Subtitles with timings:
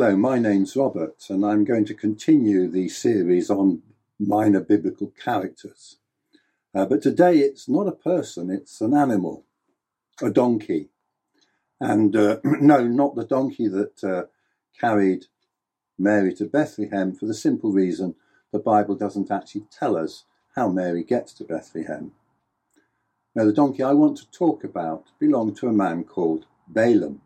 [0.00, 3.82] Hello, my name's Robert, and I'm going to continue the series on
[4.16, 5.96] minor biblical characters.
[6.72, 9.44] Uh, but today it's not a person, it's an animal,
[10.22, 10.90] a donkey.
[11.80, 14.26] And uh, no, not the donkey that uh,
[14.80, 15.24] carried
[15.98, 18.14] Mary to Bethlehem for the simple reason
[18.52, 22.12] the Bible doesn't actually tell us how Mary gets to Bethlehem.
[23.34, 27.20] Now, the donkey I want to talk about belonged to a man called Balaam.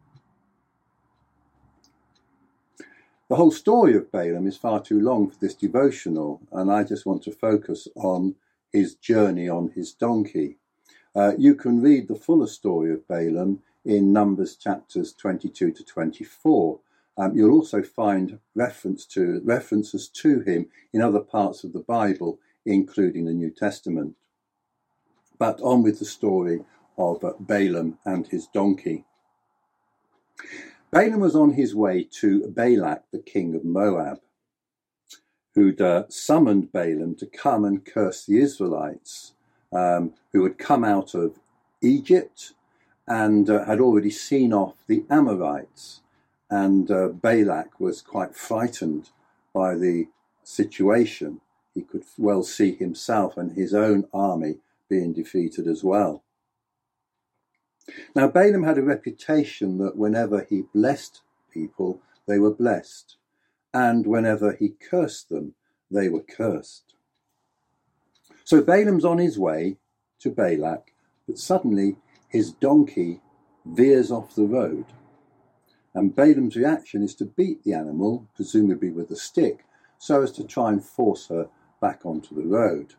[3.33, 7.07] The whole story of Balaam is far too long for this devotional, and I just
[7.07, 8.35] want to focus on
[8.71, 10.58] his journey on his donkey.
[11.17, 16.81] Uh, you can read the fuller story of Balaam in Numbers chapters 22 to 24.
[17.17, 22.39] Um, you'll also find reference to references to him in other parts of the Bible,
[22.67, 24.14] including the New Testament.
[25.39, 26.67] But on with the story
[26.99, 29.07] of uh, Balaam and his donkey.
[30.93, 34.20] Balaam was on his way to Balak, the king of Moab,
[35.55, 39.33] who'd uh, summoned Balaam to come and curse the Israelites,
[39.72, 41.39] um, who had come out of
[41.81, 42.53] Egypt
[43.08, 46.03] and uh, had already seen off the Amorites.
[46.50, 49.09] And uh, Balak was quite frightened
[49.55, 50.09] by the
[50.44, 51.41] situation.
[51.75, 54.59] He could well see himself and his own army
[54.91, 56.22] being defeated as well.
[58.14, 63.16] Now, Balaam had a reputation that whenever he blessed people, they were blessed,
[63.75, 65.55] and whenever he cursed them,
[65.91, 66.94] they were cursed.
[68.44, 69.77] So Balaam's on his way
[70.20, 70.92] to Balak,
[71.27, 71.97] but suddenly
[72.28, 73.20] his donkey
[73.64, 74.86] veers off the road.
[75.94, 79.64] And Balaam's reaction is to beat the animal, presumably with a stick,
[79.98, 81.48] so as to try and force her
[81.80, 82.94] back onto the road.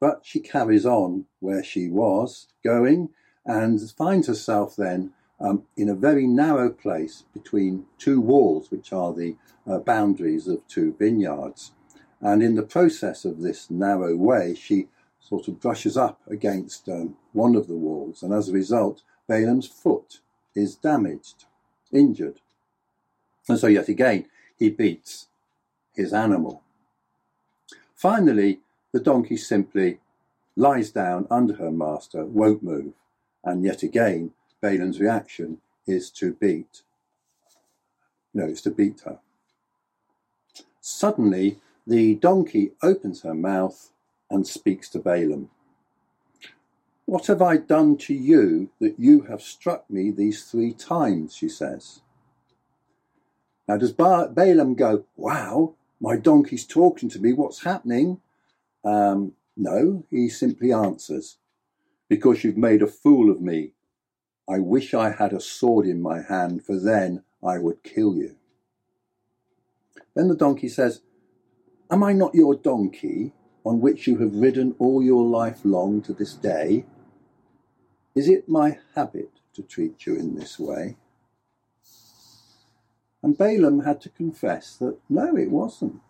[0.00, 3.10] But she carries on where she was going,
[3.46, 9.12] and finds herself then um, in a very narrow place between two walls, which are
[9.12, 11.72] the uh, boundaries of two vineyards.
[12.20, 14.88] And in the process of this narrow way, she
[15.20, 19.66] sort of brushes up against um, one of the walls, and as a result, Balaam's
[19.66, 20.20] foot
[20.54, 21.44] is damaged,
[21.92, 22.40] injured.
[23.48, 24.26] And so, yet again,
[24.56, 25.26] he beats
[25.94, 26.62] his animal.
[27.94, 28.60] Finally,
[28.92, 29.98] the donkey simply
[30.56, 32.94] lies down under her master, won't move,
[33.46, 36.82] and yet again, Balaam's reaction is to beat.
[38.34, 39.20] No, it's to beat her.
[40.80, 43.92] Suddenly, the donkey opens her mouth
[44.28, 45.48] and speaks to Balaam.
[47.06, 51.36] What have I done to you that you have struck me these three times?
[51.36, 52.00] she says.
[53.68, 58.20] Now, does ba- Balaam go, Wow, my donkey's talking to me, what's happening?
[58.84, 61.38] Um, no, he simply answers,
[62.08, 63.72] because you've made a fool of me.
[64.48, 68.36] I wish I had a sword in my hand, for then I would kill you.
[70.14, 71.02] Then the donkey says,
[71.90, 73.32] Am I not your donkey,
[73.64, 76.84] on which you have ridden all your life long to this day?
[78.14, 80.96] Is it my habit to treat you in this way?
[83.22, 86.00] And Balaam had to confess that no, it wasn't.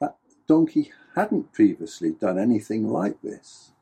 [0.00, 3.72] That donkey hadn't previously done anything like this.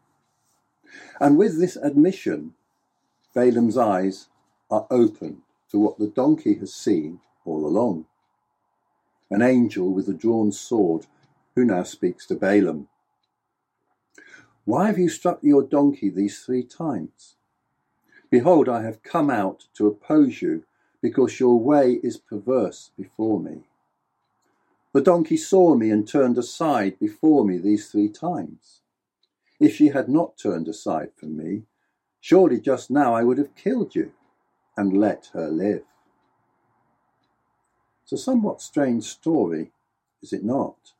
[1.20, 2.54] And with this admission,
[3.34, 4.28] Balaam's eyes
[4.70, 8.06] are open to what the donkey has seen all along.
[9.30, 11.06] An angel with a drawn sword
[11.54, 12.88] who now speaks to Balaam.
[14.64, 17.36] Why have you struck your donkey these three times?
[18.30, 20.64] Behold, I have come out to oppose you
[21.02, 23.64] because your way is perverse before me.
[24.92, 28.80] The donkey saw me and turned aside before me these three times.
[29.60, 31.64] If she had not turned aside from me,
[32.18, 34.12] surely just now I would have killed you
[34.76, 35.84] and let her live.
[38.02, 39.70] It's a somewhat strange story,
[40.22, 40.94] is it not?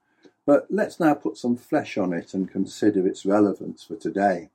[0.45, 4.51] But let's now put some flesh on it and consider its relevance for today.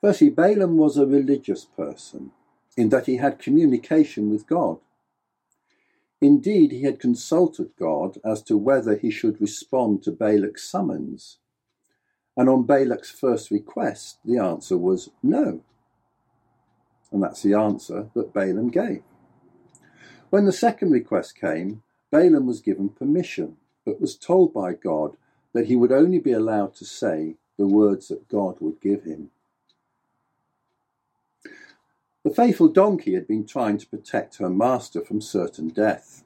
[0.00, 2.30] Firstly, Balaam was a religious person
[2.76, 4.78] in that he had communication with God.
[6.20, 11.38] Indeed, he had consulted God as to whether he should respond to Balak's summons.
[12.36, 15.60] And on Balak's first request, the answer was no.
[17.10, 19.02] And that's the answer that Balaam gave.
[20.30, 25.16] When the second request came, Balaam was given permission, but was told by God
[25.52, 29.30] that he would only be allowed to say the words that God would give him.
[32.24, 36.24] The faithful donkey had been trying to protect her master from certain death.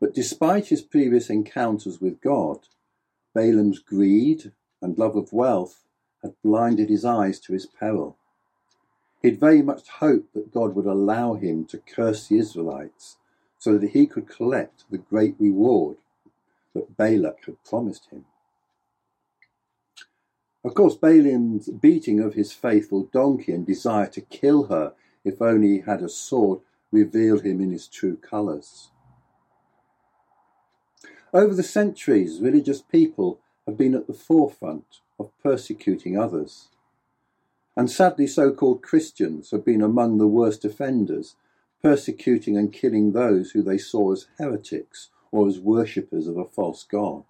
[0.00, 2.60] But despite his previous encounters with God,
[3.34, 5.84] Balaam's greed and love of wealth
[6.22, 8.16] had blinded his eyes to his peril.
[9.22, 13.16] He'd very much hoped that God would allow him to curse the Israelites
[13.58, 15.96] so that he could collect the great reward
[16.74, 18.24] that Balak had promised him.
[20.64, 24.92] Of course, Balaam's beating of his faithful donkey and desire to kill her,
[25.24, 26.60] if only he had a sword,
[26.90, 28.90] revealed him in his true colours.
[31.32, 36.68] Over the centuries, religious people have been at the forefront of persecuting others.
[37.76, 41.36] And sadly, so called Christians have been among the worst offenders,
[41.82, 46.82] persecuting and killing those who they saw as heretics or as worshippers of a false
[46.82, 47.24] god.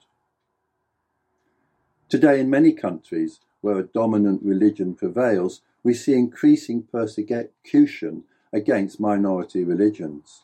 [2.08, 9.64] Today, in many countries where a dominant religion prevails, we see increasing persecution against minority
[9.64, 10.43] religions.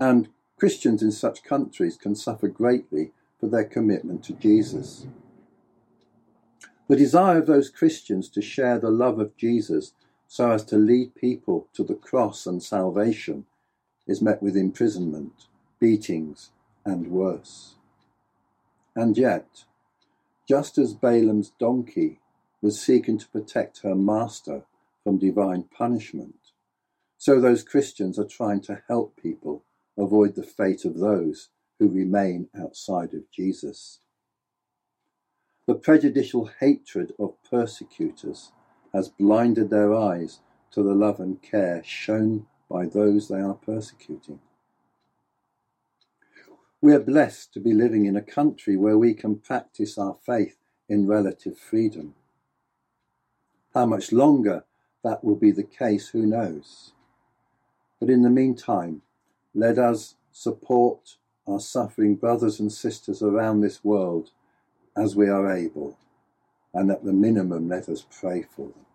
[0.00, 0.28] And
[0.58, 5.06] Christians in such countries can suffer greatly for their commitment to Jesus.
[6.88, 9.92] The desire of those Christians to share the love of Jesus
[10.26, 13.46] so as to lead people to the cross and salvation
[14.06, 15.46] is met with imprisonment,
[15.78, 16.50] beatings,
[16.84, 17.74] and worse.
[18.96, 19.64] And yet,
[20.48, 22.20] just as Balaam's donkey
[22.62, 24.62] was seeking to protect her master
[25.04, 26.34] from divine punishment,
[27.18, 29.62] so those Christians are trying to help people
[29.96, 31.48] avoid the fate of those
[31.78, 34.00] who remain outside of Jesus.
[35.66, 38.52] The prejudicial hatred of persecutors
[38.92, 40.40] has blinded their eyes
[40.70, 44.40] to the love and care shown by those they are persecuting.
[46.80, 50.56] We are blessed to be living in a country where we can practice our faith
[50.88, 52.14] in relative freedom.
[53.74, 54.64] How much longer
[55.04, 56.92] that will be the case, who knows?
[58.00, 59.02] But in the meantime,
[59.54, 61.16] let us support
[61.48, 64.30] our suffering brothers and sisters around this world
[64.96, 65.96] as we are able,
[66.74, 68.87] and at the minimum, let us pray for them.